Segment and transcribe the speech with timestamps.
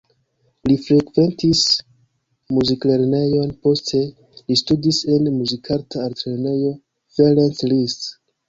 [0.69, 1.59] Li frekventis
[2.57, 4.01] muziklernejon, poste
[4.41, 6.77] li studis en Muzikarta Altlernejo
[7.19, 8.13] Ferenc Liszt.